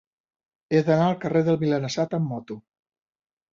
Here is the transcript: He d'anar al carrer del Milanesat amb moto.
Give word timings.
He 0.77 0.81
d'anar 0.87 1.09
al 1.09 1.19
carrer 1.27 1.45
del 1.51 1.61
Milanesat 1.65 2.19
amb 2.21 2.29
moto. 2.35 2.61